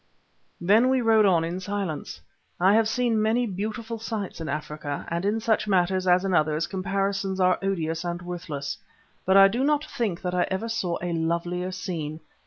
[0.59, 2.19] Then we rode on in silence.
[2.59, 6.65] I have seen many beautiful sights in Africa, and in such matters, as in others,
[6.65, 8.79] comparisons are odious and worthless,
[9.27, 12.19] but I do not think that I ever saw a lovelier scene.